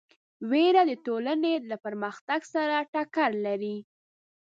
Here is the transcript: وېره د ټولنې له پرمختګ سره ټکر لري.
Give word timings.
وېره 0.51 0.81
د 0.89 0.91
ټولنې 1.05 1.53
له 1.69 1.77
پرمختګ 1.85 2.41
سره 2.53 2.75
ټکر 2.93 3.31
لري. 3.45 3.77